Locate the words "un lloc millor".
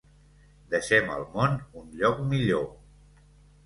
1.83-2.69